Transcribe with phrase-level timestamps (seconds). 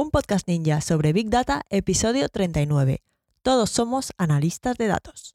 [0.00, 3.02] un podcast ninja sobre Big Data, episodio 39.
[3.42, 5.34] Todos somos analistas de datos.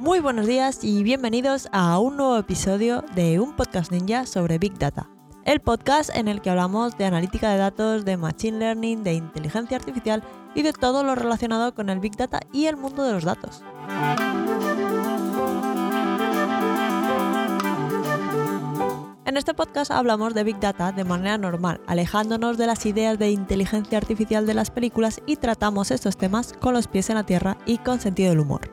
[0.00, 4.76] Muy buenos días y bienvenidos a un nuevo episodio de un podcast ninja sobre Big
[4.76, 5.08] Data.
[5.44, 9.76] El podcast en el que hablamos de analítica de datos, de machine learning, de inteligencia
[9.76, 10.24] artificial
[10.56, 13.62] y de todo lo relacionado con el Big Data y el mundo de los datos.
[19.28, 23.30] En este podcast hablamos de Big Data de manera normal, alejándonos de las ideas de
[23.30, 27.58] inteligencia artificial de las películas y tratamos estos temas con los pies en la tierra
[27.66, 28.70] y con sentido del humor.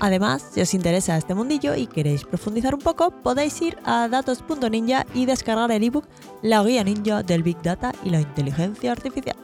[0.00, 5.06] Además, si os interesa este mundillo y queréis profundizar un poco, podéis ir a datos.ninja
[5.14, 6.04] y descargar el ebook
[6.42, 9.36] La guía ninja del Big Data y la inteligencia artificial.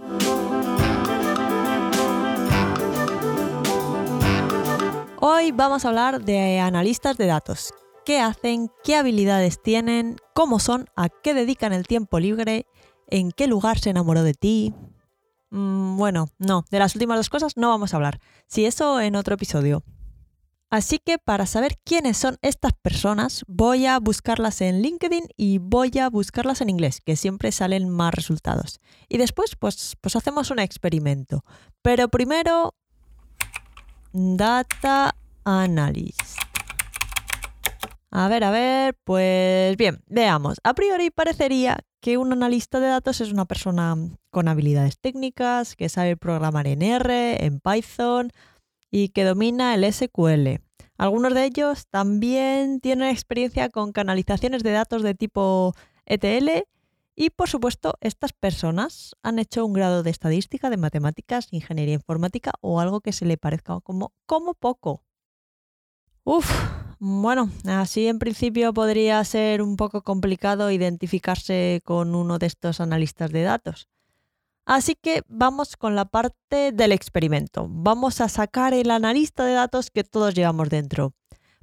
[5.27, 7.73] Hoy vamos a hablar de analistas de datos.
[8.05, 8.71] ¿Qué hacen?
[8.85, 10.17] ¿Qué habilidades tienen?
[10.35, 10.91] ¿Cómo son?
[10.97, 12.67] ¿A qué dedican el tiempo libre?
[13.09, 14.75] ¿En qué lugar se enamoró de ti?
[15.49, 18.21] Mm, bueno, no, de las últimas dos cosas no vamos a hablar.
[18.49, 19.83] Si eso en otro episodio.
[20.69, 25.91] Así que para saber quiénes son estas personas, voy a buscarlas en LinkedIn y voy
[26.01, 28.79] a buscarlas en inglés, que siempre salen más resultados.
[29.09, 31.45] Y después, pues, pues hacemos un experimento.
[31.81, 32.75] Pero primero
[34.17, 35.13] Data
[35.43, 36.39] Analyst.
[38.13, 40.61] A ver, a ver, pues bien, veamos.
[40.63, 43.97] A priori parecería que un analista de datos es una persona
[44.31, 48.31] con habilidades técnicas, que sabe programar en R, en Python
[48.89, 50.61] y que domina el SQL.
[50.97, 55.75] Algunos de ellos también tienen experiencia con canalizaciones de datos de tipo
[56.07, 56.69] ETL
[57.17, 62.53] y por supuesto, estas personas han hecho un grado de estadística, de matemáticas, ingeniería informática
[62.61, 65.05] o algo que se le parezca como, como poco.
[66.25, 66.51] Uf,
[66.99, 73.31] bueno, así en principio podría ser un poco complicado identificarse con uno de estos analistas
[73.31, 73.89] de datos.
[74.67, 77.67] Así que vamos con la parte del experimento.
[77.69, 81.13] Vamos a sacar el analista de datos que todos llevamos dentro.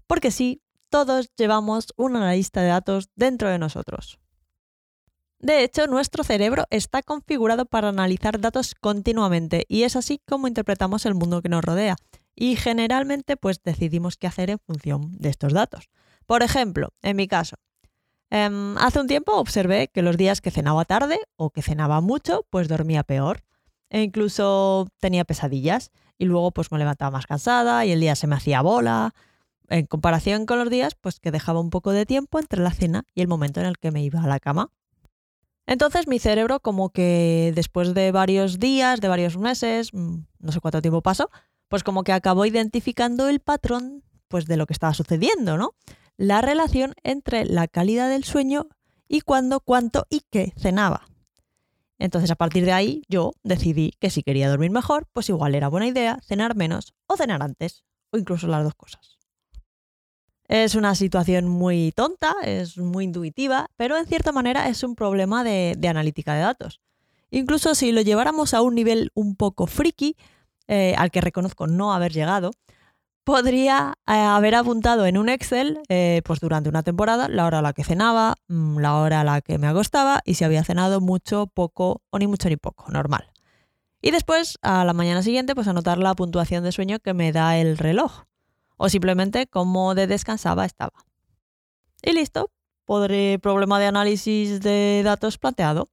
[0.05, 4.20] Porque sí, todos llevamos un analista de datos dentro de nosotros.
[5.41, 11.07] De hecho, nuestro cerebro está configurado para analizar datos continuamente y es así como interpretamos
[11.07, 11.95] el mundo que nos rodea.
[12.35, 15.89] Y generalmente pues decidimos qué hacer en función de estos datos.
[16.27, 17.55] Por ejemplo, en mi caso,
[18.29, 22.45] em, hace un tiempo observé que los días que cenaba tarde o que cenaba mucho,
[22.51, 23.43] pues dormía peor.
[23.89, 28.27] E incluso tenía pesadillas y luego pues me levantaba más cansada y el día se
[28.27, 29.15] me hacía bola.
[29.69, 33.05] En comparación con los días, pues que dejaba un poco de tiempo entre la cena
[33.15, 34.69] y el momento en el que me iba a la cama.
[35.67, 40.59] Entonces mi cerebro como que después de varios días, de varios meses, mm, no sé
[40.59, 41.29] cuánto tiempo pasó,
[41.67, 45.75] pues como que acabó identificando el patrón pues de lo que estaba sucediendo, ¿no?
[46.17, 48.67] La relación entre la calidad del sueño
[49.07, 51.07] y cuándo, cuánto y qué cenaba.
[51.99, 55.67] Entonces a partir de ahí yo decidí que si quería dormir mejor, pues igual era
[55.67, 59.20] buena idea cenar menos o cenar antes, o incluso las dos cosas.
[60.51, 65.45] Es una situación muy tonta, es muy intuitiva, pero en cierta manera es un problema
[65.45, 66.81] de, analítica de datos.
[67.29, 70.17] Incluso si lo lleváramos a un nivel un poco friki,
[70.67, 72.51] eh, al que reconozco no haber llegado,
[73.23, 77.61] podría eh, haber apuntado en un Excel, eh, pues durante una temporada, la hora a
[77.61, 80.99] la que cenaba, mm, la hora a la que me acostaba y si había cenado
[80.99, 83.31] mucho, poco o ni mucho ni poco, normal.
[84.01, 87.57] Y después, a la mañana siguiente, pues anotar la puntuación de sueño que me da
[87.57, 88.25] el reloj
[88.81, 91.05] o simplemente cómo de descansaba estaba.
[92.01, 92.49] Y listo,
[92.83, 95.89] podré problema de análisis de datos planteado.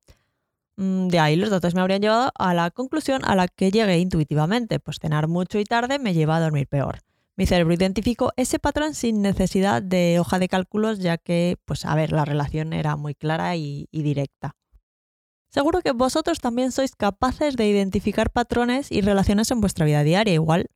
[0.76, 3.98] Mm, de ahí los datos me habrían llevado a la conclusión a la que llegué
[3.98, 7.00] intuitivamente, pues cenar mucho y tarde me lleva a dormir peor.
[7.36, 11.94] Mi cerebro identificó ese patrón sin necesidad de hoja de cálculos, ya que, pues a
[11.94, 14.56] ver, la relación era muy clara y directa.
[15.50, 20.32] Seguro que vosotros también sois capaces de identificar patrones y relaciones en vuestra vida diaria.
[20.32, 20.70] Igual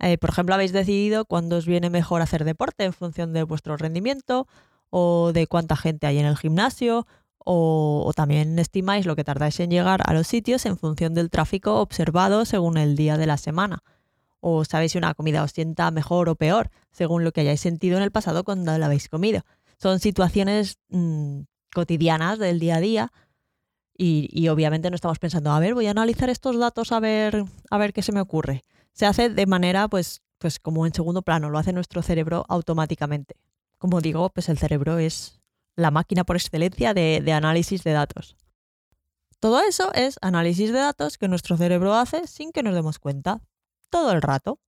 [0.00, 3.76] eh, por ejemplo, habéis decidido cuándo os viene mejor hacer deporte en función de vuestro
[3.76, 4.46] rendimiento
[4.90, 7.06] o de cuánta gente hay en el gimnasio
[7.50, 11.80] o, también estimáis lo que tardáis en llegar a los sitios en función del tráfico
[11.80, 13.82] observado según el día de la semana.
[14.40, 17.96] O sabéis si una comida os sienta mejor o peor según lo que hayáis sentido
[17.96, 19.42] en el pasado cuando la habéis comido.
[19.78, 21.40] Son situaciones mm,
[21.74, 23.12] cotidianas del día a día
[23.96, 27.44] y, y, obviamente no estamos pensando, a ver, voy a analizar estos datos a ver,
[27.70, 28.64] a ver qué se me ocurre
[28.98, 33.36] se hace de manera, pues, pues como en segundo plano, lo hace nuestro cerebro automáticamente.
[33.78, 35.40] Como digo, pues el cerebro es
[35.76, 38.36] la máquina por excelencia de, de análisis de datos.
[39.38, 43.40] Todo eso es análisis de datos que nuestro cerebro hace sin que nos demos cuenta,
[43.88, 44.58] todo el rato.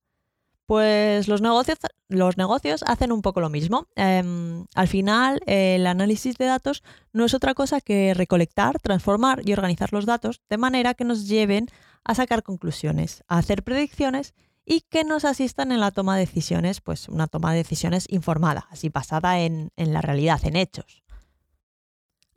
[0.70, 1.78] Pues los negocios,
[2.08, 3.88] los negocios hacen un poco lo mismo.
[3.96, 9.52] Em, al final, el análisis de datos no es otra cosa que recolectar, transformar y
[9.52, 11.66] organizar los datos de manera que nos lleven
[12.04, 14.32] a sacar conclusiones, a hacer predicciones
[14.64, 18.68] y que nos asistan en la toma de decisiones, pues una toma de decisiones informada,
[18.70, 21.02] así basada en, la realidad, en hechos.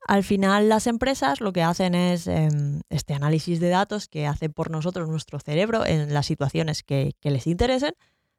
[0.07, 4.49] Al final las empresas lo que hacen es em, este análisis de datos que hace
[4.49, 7.93] por nosotros nuestro cerebro en las situaciones que, les interesen,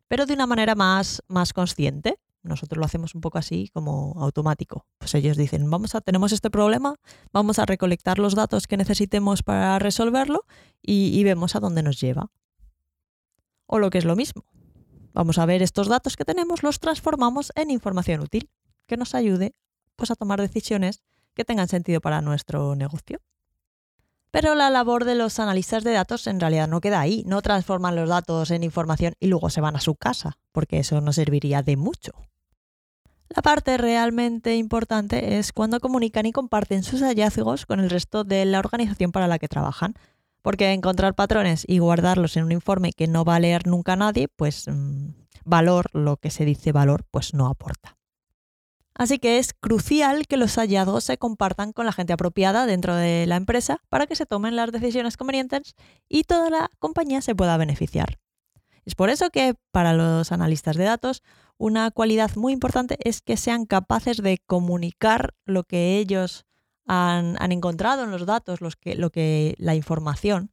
[0.08, 2.18] pero de una manera más, más consciente.
[2.42, 4.86] Nosotros lo hacemos un poco así como automático.
[4.98, 6.94] Pues ellos dicen, vamos a, tenemos este problema,
[7.32, 10.44] vamos a recolectar los datos que necesitemos para resolverlo
[10.82, 12.30] y vemos a dónde nos lleva
[13.66, 14.44] o lo que es lo mismo.
[15.12, 18.50] Vamos a ver estos datos que tenemos, los transformamos en información útil
[18.86, 19.54] que nos ayude
[19.96, 21.02] pues, a tomar decisiones
[21.34, 23.20] que tengan sentido para nuestro negocio.
[24.34, 27.94] Pero la labor de los analistas de datos en realidad no queda ahí, no transforman
[27.94, 31.62] los datos en información y luego se van a su casa, porque eso no serviría
[31.62, 32.10] de mucho.
[33.28, 38.44] La parte realmente importante es cuando comunican y comparten sus hallazgos con el resto de
[38.44, 39.94] la organización para la que trabajan,
[40.42, 44.26] porque encontrar patrones y guardarlos en un informe que no va a leer nunca nadie,
[44.26, 45.10] pues mm,
[45.44, 47.96] valor, lo que se dice valor, pues no aporta.
[48.94, 53.26] Así que es crucial que los hallazgos se compartan con la gente apropiada dentro de
[53.26, 55.74] la empresa para que se tomen las decisiones convenientes
[56.08, 58.18] y toda la compañía se pueda beneficiar.
[58.84, 61.22] Es por eso que para los analistas de datos
[61.56, 66.46] una cualidad muy importante es que sean capaces de comunicar lo que ellos
[66.86, 68.70] han, encontrado en los datos lo
[69.10, 70.50] que, la información.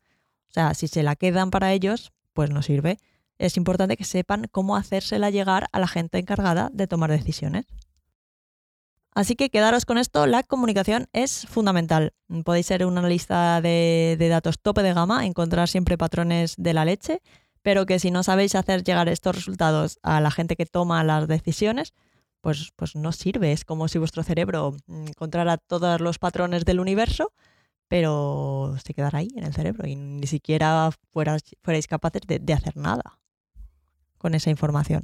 [0.49, 2.97] O sea, si se la quedan para ellos, pues no sirve.
[3.37, 7.65] Es importante que sepan cómo hacérsela llegar a la gente encargada de tomar decisiones.
[9.13, 12.13] Así que quedaros con esto, la comunicación es fundamental.
[12.45, 17.21] Podéis ser un analista de, datos tope de gama, encontrar siempre patrones de la leche,
[17.61, 21.27] pero que si no sabéis hacer llegar estos resultados a la gente que toma las
[21.27, 21.93] decisiones,
[22.39, 23.51] pues, pues no sirve.
[23.51, 27.33] Es como si vuestro cerebro mm, encontrara todos los patrones del universo,
[27.89, 33.19] pero se quedara ahí en el cerebro y ni siquiera fuerais, capaces de hacer nada
[34.17, 35.03] con esa información.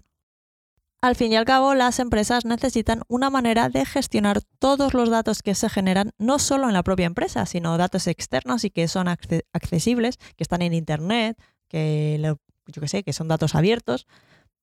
[1.07, 5.41] Al fin y al cabo, las empresas necesitan una manera de gestionar todos los datos
[5.41, 9.07] que se generan, no solo en la propia empresa, sino datos externos y que son
[9.07, 14.05] accesibles, que están en Internet, que yo que sé, que son datos abiertos,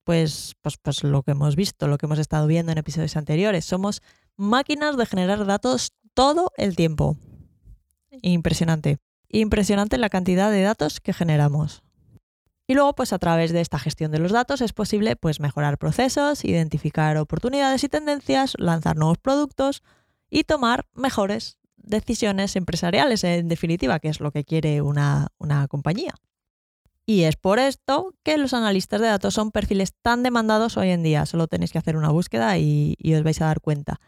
[0.05, 3.65] pues, pues, pues lo que hemos visto, lo que hemos estado viendo en episodios anteriores.
[3.65, 4.03] Somos
[4.37, 7.17] máquinas de generar datos todo el tiempo.
[8.21, 8.99] Impresionante.
[9.31, 11.83] Impresionante la cantidad de datos que generamos.
[12.67, 15.77] Y luego, pues a través de esta gestión de los datos es posible pues, mejorar
[15.79, 19.83] procesos, identificar oportunidades y tendencias, lanzar nuevos productos
[20.31, 26.15] y tomar mejores decisiones empresariales, en definitiva, que es lo que quiere una, una compañía.
[27.07, 31.03] Y es por esto que los analistas de datos son perfiles tan demandados hoy en
[31.03, 31.27] día.
[31.27, 34.01] Solo tenéis que hacer una búsqueda y, os vais a dar cuenta.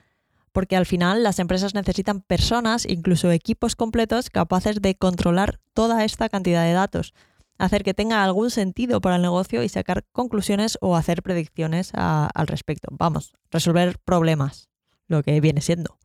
[0.52, 6.30] Porque al final las empresas necesitan personas, incluso equipos completos, capaces de controlar toda esta
[6.30, 7.12] cantidad de datos,
[7.58, 12.46] hacer que tenga algún sentido para el negocio y sacar conclusiones o hacer predicciones al
[12.46, 12.88] respecto.
[12.92, 14.68] Vamos, resolver problemas,
[15.06, 15.98] lo que viene siendo.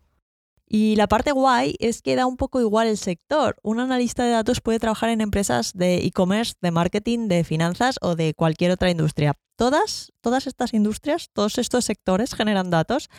[0.73, 3.57] Y la parte guay es que da un poco igual el sector.
[3.61, 8.15] Un analista de datos puede trabajar en empresas de e-commerce, de marketing, de finanzas o
[8.15, 9.33] de cualquier otra industria.
[9.57, 13.09] Todas, todas estas industrias, todos estos sectores generan datos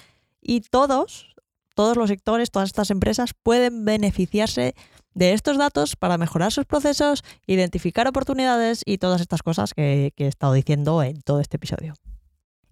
[0.40, 1.31] y todos,
[1.74, 4.74] todos los sectores, todas estas empresas pueden beneficiarse
[5.14, 10.24] de estos datos para mejorar sus procesos, identificar oportunidades y todas estas cosas que, que
[10.24, 11.94] he estado diciendo en todo este episodio.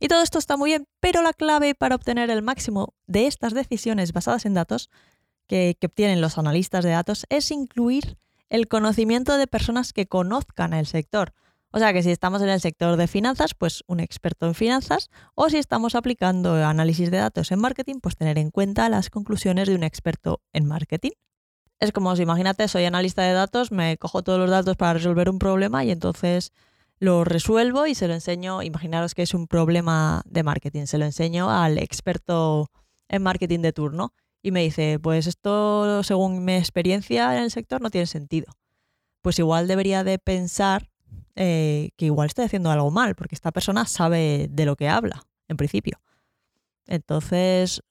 [0.00, 3.52] Y todo esto está muy bien, pero la clave para obtener el máximo de estas
[3.52, 4.88] decisiones basadas en datos
[5.50, 8.18] que, obtienen los analistas de datos es incluir
[8.50, 11.34] el conocimiento de personas que conozcan el sector.
[11.72, 15.08] O sea que si estamos en el sector de finanzas, pues un experto en finanzas,
[15.34, 19.68] o si estamos aplicando análisis de datos en marketing, pues tener en cuenta las conclusiones
[19.68, 21.12] de un experto en marketing.
[21.78, 25.30] Es como si imagínate, soy analista de datos, me cojo todos los datos para resolver
[25.30, 26.52] un problema y entonces
[26.98, 31.06] lo resuelvo y se lo enseño, imaginaros que es un problema de marketing, se lo
[31.06, 32.68] enseño al experto
[33.08, 34.12] en marketing de turno
[34.42, 38.52] y me dice, pues esto según mi experiencia en el sector no tiene sentido.
[39.22, 40.89] Pues igual debería de pensar
[41.42, 45.22] eh, que igual estoy haciendo algo mal, porque esta persona sabe de lo que habla,
[45.48, 46.02] en principio.
[46.86, 47.82] Entonces,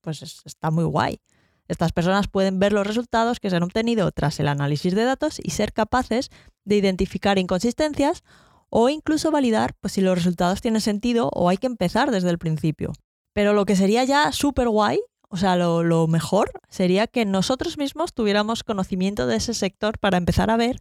[0.00, 1.20] pues está muy guay.
[1.68, 5.38] Estas personas pueden ver los resultados que se han obtenido tras el análisis de datos
[5.42, 6.30] y ser capaces
[6.64, 8.22] de identificar inconsistencias
[8.70, 12.38] o incluso validar pues, si los resultados tienen sentido o hay que empezar desde el
[12.38, 12.94] principio.
[13.34, 18.14] Pero lo que sería ya súper guay, o sea, lo, mejor sería que nosotros mismos
[18.14, 20.80] tuviéramos conocimiento de ese sector para empezar a ver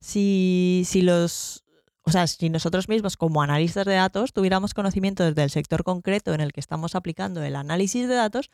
[0.00, 1.64] si, si los
[2.02, 6.32] o sea, si nosotros mismos como analistas de datos tuviéramos conocimiento desde el sector concreto
[6.32, 8.50] en el que estamos aplicando el análisis de datos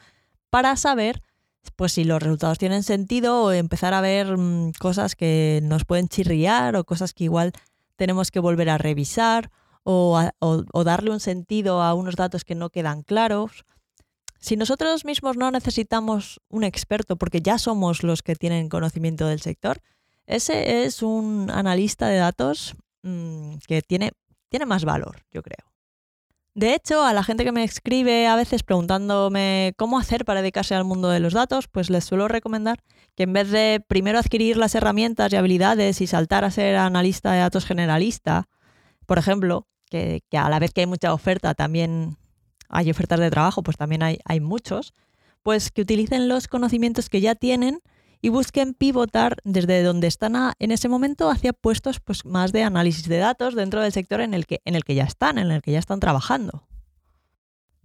[0.51, 1.23] para saber
[1.75, 6.09] pues si los resultados tienen sentido o empezar a ver mm, cosas que nos pueden
[6.09, 7.53] chirriar o cosas que igual
[7.97, 9.51] tenemos que volver a revisar
[9.83, 13.65] o, o darle un sentido a unos datos que no quedan claros.
[14.41, 19.41] Si nosotros mismos no necesitamos un experto porque ya somos los que tienen conocimiento del
[19.41, 19.81] sector,
[20.27, 24.13] ese es un analista de datos mm, que tiene,
[24.49, 25.67] tiene más valor, yo creo.
[26.57, 30.75] De hecho, a la gente que me escribe a veces preguntándome cómo hacer para dedicarse
[30.75, 32.79] al mundo de los datos, pues les suelo recomendar
[33.15, 37.33] que en vez de primero adquirir las herramientas y habilidades y saltar a ser analista
[37.33, 38.49] de datos generalista,
[39.05, 42.17] por ejemplo, que, a la vez que hay mucha oferta, también
[42.71, 44.95] hay ofertas de trabajo, pues también hay, hay muchos,
[45.43, 47.81] pues que utilicen los conocimientos que ya tienen
[48.21, 53.09] y busquen pivotar desde donde están en ese momento hacia puestos pues, más de análisis
[53.09, 55.63] de datos dentro del sector en el, que, en el que ya están, en el
[55.63, 56.67] que ya están trabajando.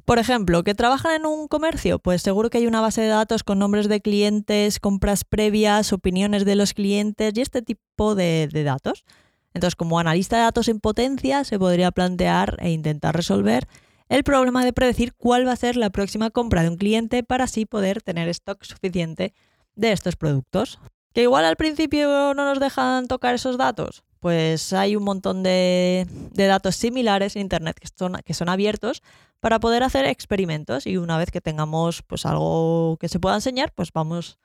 [0.06, 3.44] Por ejemplo, que trabajan en un comercio, pues seguro que hay una base de datos
[3.44, 8.64] con nombres de clientes, compras previas, opiniones de los clientes y este tipo de, de
[8.64, 9.06] datos.
[9.54, 13.68] Entonces, como analista de datos en potencia, se podría plantear e intentar resolver
[14.10, 17.46] el problema de predecir cuál va a ser la próxima compra de un cliente para
[17.46, 19.34] así poder tener stock suficiente
[19.76, 20.80] de estos productos.
[21.14, 24.04] Que igual al principio no nos dejan tocar esos datos.
[24.20, 29.02] Pues hay un montón de, datos similares en Internet que son, que son abiertos
[29.40, 33.74] para poder hacer experimentos y una vez que tengamos pues algo que se pueda enseñar,
[33.74, 34.38] pues vamos,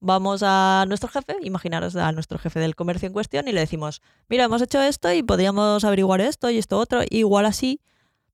[0.00, 4.00] vamos a nuestro jefe, imaginaros a nuestro jefe del comercio en cuestión y le decimos,
[4.30, 7.82] mira, hemos hecho esto y podríamos averiguar esto y esto otro, igual así,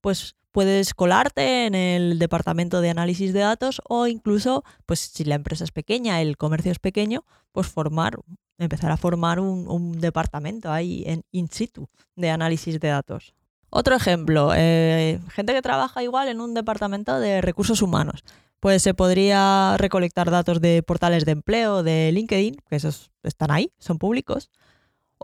[0.00, 5.34] pues puedes colarte en el departamento de análisis de datos o incluso, pues si la
[5.34, 8.20] empresa es pequeña, el comercio es pequeño, pues formar,
[8.56, 13.34] empezar a formar un, departamento ahí en in situ de análisis de datos.
[13.68, 18.23] Otro ejemplo, eh, gente que trabaja igual en un departamento de recursos humanos.
[18.61, 23.73] Pues se podría recolectar datos de portales de empleo, de LinkedIn, que esos están ahí,
[23.80, 24.50] son públicos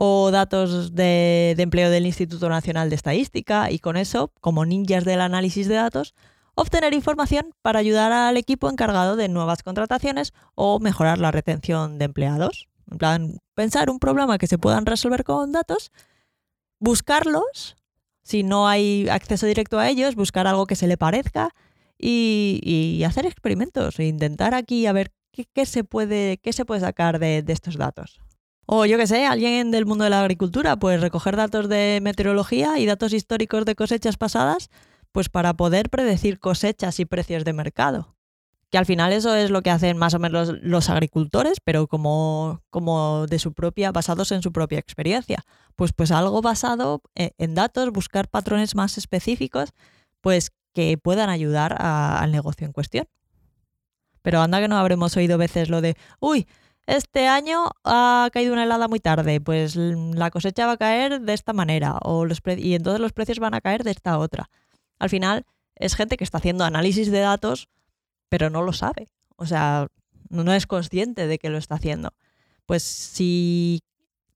[0.02, 5.20] o datos de, empleo del Instituto Nacional de Estadística y con eso, como ninjas del
[5.20, 6.14] análisis de datos,
[6.54, 12.06] obtener información para ayudar al equipo encargado de nuevas contrataciones o mejorar la retención de
[12.06, 12.70] empleados.
[12.90, 15.92] En plan, pensar un problema que se puedan resolver con datos,
[16.78, 17.76] buscarlos,
[18.22, 21.50] si no hay acceso directo a ellos, buscar algo que se le parezca
[21.98, 27.18] y, hacer experimentos e intentar aquí a ver qué, se, puede, qué se puede sacar
[27.18, 28.18] de estos datos.
[28.72, 32.78] O yo qué sé, alguien del mundo de la agricultura, pues recoger datos de meteorología
[32.78, 34.70] y datos históricos de cosechas pasadas,
[35.10, 38.14] pues para poder predecir cosechas y precios de mercado.
[38.70, 42.62] Que al final eso es lo que hacen más o menos los, agricultores, pero como,
[42.70, 45.44] como de su propia, basados en su propia experiencia.
[45.74, 49.70] Pues, pues algo basado e, en datos, buscar patrones más específicos,
[50.20, 53.08] pues que puedan ayudar al negocio en cuestión.
[54.22, 56.46] Pero anda que no habremos oído veces lo de, uy,
[56.90, 61.32] este año ha caído una helada muy tarde, pues la cosecha va a caer de
[61.32, 64.50] esta manera o los y entonces los precios van a caer de esta otra.
[64.98, 67.68] Al final es gente que está haciendo análisis de datos,
[68.28, 69.08] pero no lo sabe.
[69.36, 69.86] O sea,
[70.28, 72.12] no es consciente de que lo está haciendo.
[72.66, 73.82] Pues si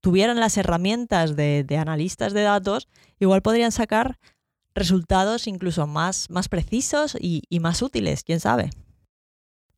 [0.00, 4.18] tuvieran las herramientas de, analistas de datos, igual podrían sacar
[4.76, 8.70] resultados incluso más, más precisos y, y más útiles, quién sabe.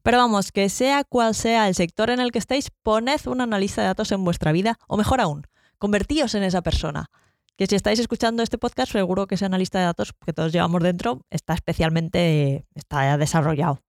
[0.06, 3.80] Pero vamos, que sea cual sea el sector en el que estéis, poned una analista
[3.80, 5.48] de datos en vuestra vida, o mejor aún,
[5.78, 7.10] convertíos en esa persona.
[7.56, 10.80] Que si estáis escuchando este podcast, seguro que ese analista de datos que todos llevamos
[10.80, 13.82] dentro está especialmente está desarrollado.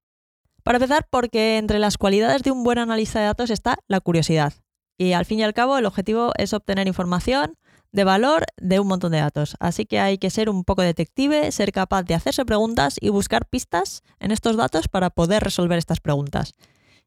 [0.64, 4.54] Para empezar, porque entre las cualidades de un buen analista de datos está la curiosidad.
[4.98, 7.60] Y al fin y al cabo, el objetivo es obtener información,
[7.92, 9.56] de valor de un montón de datos.
[9.60, 13.48] Así que hay que ser un poco detective, ser capaz de hacerse preguntas y buscar
[13.48, 16.54] pistas en estos datos para poder resolver estas preguntas.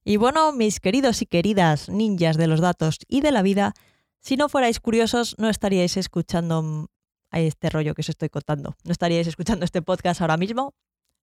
[0.05, 3.75] Y bueno, mis queridos y queridas ninjas de los datos y de la vida,
[4.21, 6.89] si no fuerais curiosos, no estaríais escuchando
[7.33, 8.77] este rollo que os estoy contando.
[8.85, 10.75] No estaríais escuchando este podcast ahora mismo,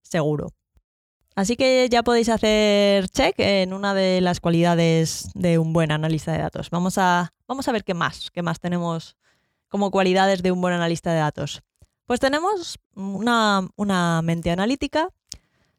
[0.02, 0.54] seguro.
[1.36, 6.32] Así que ya podéis hacer check en una de las cualidades de un buen analista
[6.32, 6.72] de datos.
[6.72, 9.16] Vamos a, vamos a ver qué más, qué más tenemos
[9.70, 11.62] como cualidades de un buen analista de datos?
[12.06, 15.10] Pues tenemos una, mente analítica,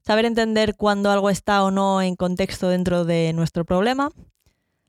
[0.03, 4.11] saber entender cuándo algo está o no en contexto dentro de nuestro problema,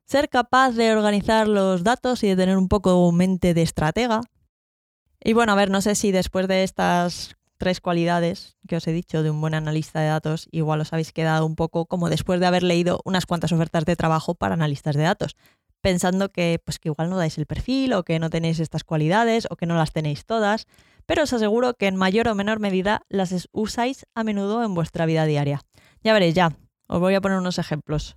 [0.06, 4.22] ser capaz de organizar los datos y de tener un poco mente de estratega.
[5.24, 8.92] Y bueno, a ver, no sé si después de estas tres cualidades que os he
[8.92, 12.40] dicho de un buen analista de datos, igual os habéis quedado un poco como después
[12.40, 15.36] de haber leído unas cuantas ofertas de trabajo para analistas de datos.
[15.82, 19.48] Pensando que, pues, que igual no dais el perfil o que no tenéis estas cualidades
[19.50, 20.68] o que no las tenéis todas,
[21.06, 25.06] pero os aseguro que en mayor o menor medida las usáis a menudo en vuestra
[25.06, 25.62] vida diaria.
[26.04, 26.56] Ya veréis, ya,
[26.88, 28.16] os voy a poner unos ejemplos.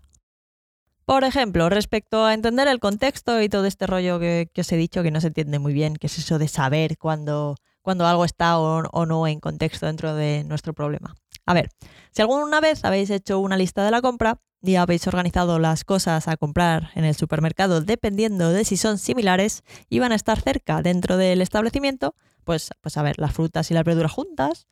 [1.05, 5.03] Por ejemplo, respecto a entender el contexto y todo este rollo que, os he dicho
[5.03, 9.07] que no se entiende muy bien, que es eso de saber cuándo, algo está o,
[9.07, 11.15] no en contexto dentro de nuestro problema.
[11.45, 11.71] A ver,
[12.13, 16.29] si alguna vez habéis hecho una lista de la compra y habéis organizado las cosas
[16.29, 20.83] a comprar en el supermercado dependiendo de si son similares y van a estar cerca
[20.83, 22.15] dentro del establecimiento,
[22.45, 24.69] pues, pues a ver, las frutas y las verduras juntas,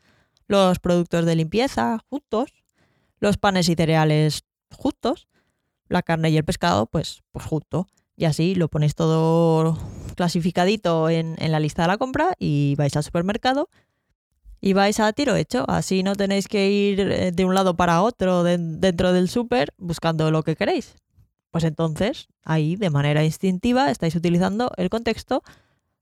[0.47, 2.53] los productos de limpieza juntos,
[3.19, 5.29] los panes y cereales juntos,
[5.89, 7.89] la carne y el pescado, pues, pues junto.
[8.17, 9.79] Y así lo ponéis todo
[10.15, 13.69] clasificadito en, en, la lista de la compra y vais al supermercado
[14.61, 15.65] y vais a tiro hecho.
[15.69, 20.31] Así no tenéis que ir eh, de un lado para otro dentro del súper buscando
[20.31, 20.95] lo que queréis.
[21.51, 25.43] Pues entonces, ahí de manera instintiva estáis utilizando el contexto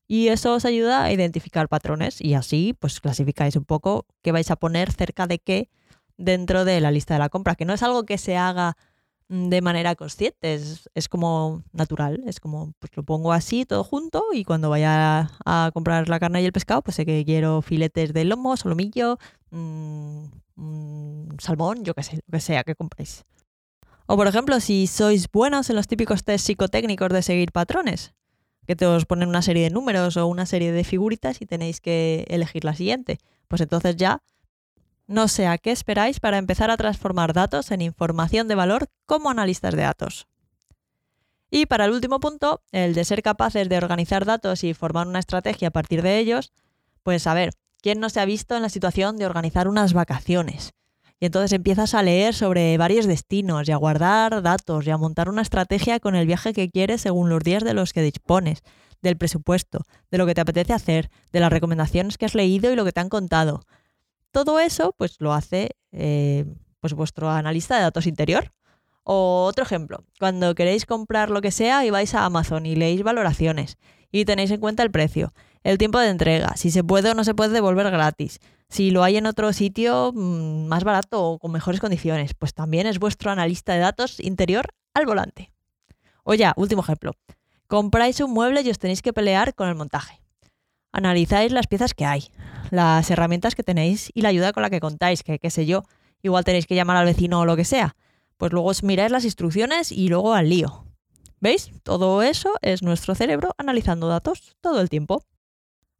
[0.06, 4.50] y eso os ayuda a identificar patrones y así pues clasificáis un poco qué vais
[4.50, 5.70] a poner cerca de qué
[6.16, 8.76] dentro de la lista de la compra, que no es algo que se haga
[9.28, 14.44] de manera consciente, es, como natural, es como pues lo pongo así todo junto y
[14.44, 18.24] cuando vaya a comprar la carne y el pescado, pues sé que quiero filetes de
[18.24, 19.18] lomo, solomillo,
[19.50, 20.24] mmm,
[21.38, 23.24] salmón, yo qué sé, lo que sea que compréis.
[24.06, 28.14] O por ejemplo, si sois buenos en los típicos test psicotécnicos de seguir patrones,
[28.66, 31.80] que te os ponen una serie de números o una serie de figuritas y tenéis
[31.80, 34.22] que elegir la siguiente, pues entonces ya
[35.08, 39.30] no sé a qué esperáis para empezar a transformar datos en información de valor como
[39.30, 40.28] analistas de datos.
[41.50, 45.18] Y para el último punto, el de ser capaces de organizar datos y formar una
[45.18, 46.52] estrategia a partir de ellos,
[47.02, 50.74] pues a ver, ¿quién no se ha visto en la situación de organizar unas vacaciones?
[51.20, 55.30] Y entonces empiezas a leer sobre varios destinos y a guardar datos y a montar
[55.30, 58.60] una estrategia con el viaje que quieres según los días de los que dispones,
[59.00, 62.76] del presupuesto, de lo que te apetece hacer, de las recomendaciones que has leído y
[62.76, 63.62] lo que te han contado
[64.32, 66.44] todo eso pues lo hace eh,
[66.80, 68.52] pues vuestro analista de datos interior.
[69.04, 73.02] O otro ejemplo, cuando queréis comprar lo que sea y vais a Amazon y leéis
[73.02, 73.78] valoraciones
[74.12, 77.24] y tenéis en cuenta el precio, el tiempo de entrega, si se puede o no
[77.24, 81.52] se puede devolver gratis, si lo hay en otro sitio mm, más barato o con
[81.52, 85.52] mejores condiciones, pues también es vuestro analista de datos interior al volante.
[86.22, 87.12] O ya, último ejemplo,
[87.66, 90.20] compráis un mueble y os tenéis que pelear con el montaje.
[90.92, 92.24] Analizáis las piezas que hay,
[92.70, 95.84] las herramientas que tenéis y la ayuda con la que contáis, que qué sé yo,
[96.22, 97.96] igual tenéis que llamar al vecino o lo que sea.
[98.36, 100.84] Pues luego os miráis las instrucciones y luego al lío.
[101.40, 101.70] ¿Veis?
[101.82, 105.24] Todo eso es nuestro cerebro analizando datos todo el tiempo.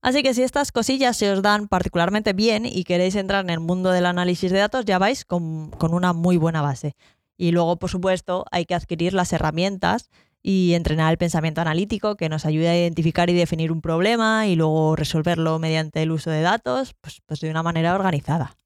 [0.01, 3.61] Así que si estas cosillas se os dan particularmente bien y queréis entrar en el
[3.61, 6.95] mundo del análisis de datos, ya vais con, con una muy buena base.
[7.37, 10.11] Y luego, por supuesto, hay que adquirir las herramientas
[10.51, 14.57] y entrenar el pensamiento analítico que nos ayude a identificar y definir un problema y
[14.57, 18.57] luego resolverlo mediante el uso de datos, pues, pues de una manera organizada,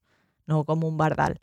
[0.47, 1.41] no como un bardal.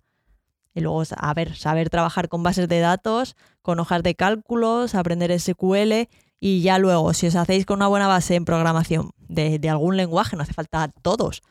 [0.74, 6.09] Y luego, a saber trabajar con bases de datos, con hojas de cálculos, aprender SQL
[6.40, 9.98] y ya luego, si os hacéis con una buena base en programación de, de algún
[9.98, 11.42] lenguaje, no hace falta todos,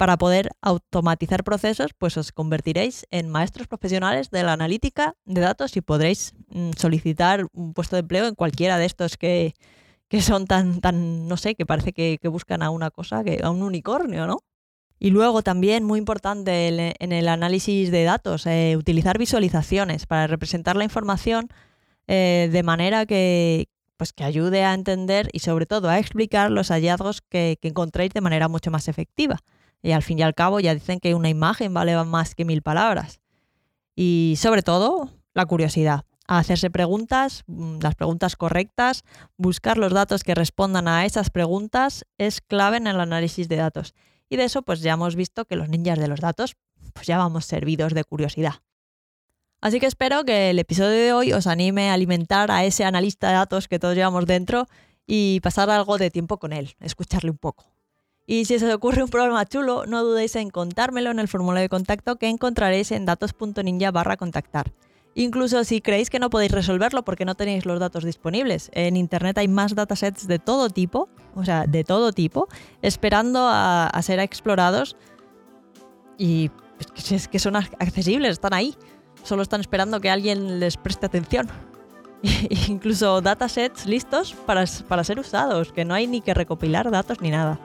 [0.00, 5.76] para poder automatizar procesos, pues os convertiréis en maestros profesionales de la analítica de datos
[5.76, 9.52] y podréis mm, solicitar un puesto de empleo en cualquiera de estos que,
[10.22, 13.62] son tan, tan, no sé, que parece que, buscan a una cosa, que, a un
[13.62, 14.38] unicornio, ¿no?
[14.98, 20.76] Y luego también, muy importante en el análisis de datos, eh, utilizar visualizaciones para representar
[20.76, 21.48] la información
[22.06, 26.68] eh, de manera que, pues que ayude a entender y sobre todo a explicar los
[26.68, 29.40] hallazgos que, que encontréis de manera mucho más efectiva.
[29.82, 32.62] Y al fin y al cabo ya dicen que una imagen vale más que mil
[32.62, 33.20] palabras.
[33.94, 36.04] Y sobre todo, la curiosidad.
[36.26, 39.02] hacerse preguntas, mm, las preguntas correctas,
[39.36, 43.94] buscar los datos que respondan a esas preguntas es clave en el análisis de datos.
[44.28, 46.54] Y de eso pues ya hemos visto que los ninjas de los datos
[46.92, 48.62] pues ya vamos servidos de curiosidad.
[49.60, 53.28] Así que espero que el episodio de hoy os anime a alimentar a ese analista
[53.28, 54.68] de datos que todos llevamos dentro
[55.06, 57.69] y pasar algo de tiempo con él, escucharle un poco.
[58.30, 61.62] Y si se os ocurre un problema chulo, no dudéis en contármelo en el formulario
[61.62, 64.72] de contacto que encontraréis en datos.ninja barra contactar.
[65.16, 69.36] Incluso si creéis que no podéis resolverlo porque no tenéis los datos disponibles, en Internet
[69.38, 72.46] hay más datasets de todo tipo, o sea, de todo tipo,
[72.82, 74.96] esperando a, ser explorados
[76.16, 76.52] y
[77.10, 78.76] es que son accesibles, están ahí.
[79.24, 81.48] Solo están esperando que alguien les preste atención.
[82.68, 87.30] Incluso datasets listos para, para ser usados, que no hay ni que recopilar datos ni
[87.30, 87.58] nada.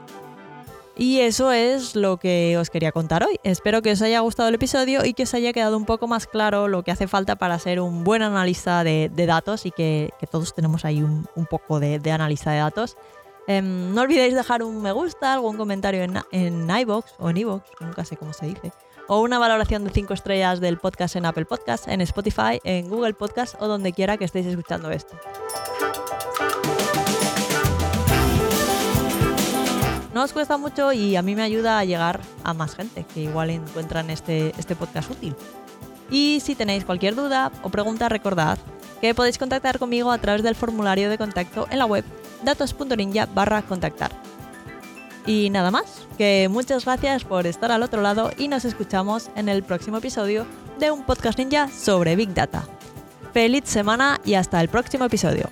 [0.97, 3.37] Y eso es lo que os quería contar hoy.
[3.43, 6.25] Espero que os haya gustado el episodio y que os haya quedado un poco más
[6.25, 10.53] claro lo que hace falta para ser un buen analista de, datos y que, todos
[10.53, 12.95] tenemos ahí un, poco de, analista de datos.
[13.47, 17.63] Em, no olvidéis dejar un me gusta, algún comentario en, en iVoox o en iVoox,
[17.81, 18.71] nunca sé cómo se dice.
[19.07, 23.13] O una valoración de 5 estrellas del podcast en Apple Podcast, en Spotify, en Google
[23.13, 25.15] Podcast o donde quiera que estéis escuchando esto.
[30.15, 33.19] No os cuesta mucho y a mí me ayuda a llegar a más gente que
[33.19, 35.35] igual encuentran este, este podcast útil.
[36.09, 38.57] Y si tenéis cualquier duda o pregunta, recordad
[39.01, 42.05] que podéis contactar conmigo a través del formulario de contacto en la web
[42.43, 44.11] datos.ninja barra contactar.
[45.25, 49.49] Y nada más, que muchas gracias por estar al otro lado y nos escuchamos en
[49.49, 50.47] el próximo episodio
[50.79, 52.63] de un podcast ninja sobre Big Data.
[53.33, 55.49] Feliz semana y hasta el próximo episodio.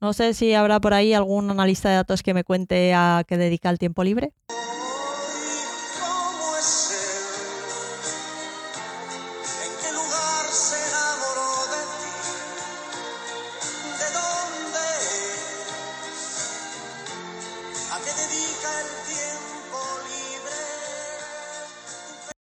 [0.00, 3.36] No sé si habrá por ahí algún analista de datos que me cuente a qué
[3.36, 4.32] dedica el tiempo libre.